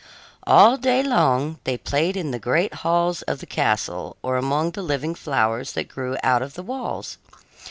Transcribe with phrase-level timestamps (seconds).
[0.47, 4.81] All day long they played in the great halls of the castle or among the
[4.81, 7.19] living flowers that grew out of the walls.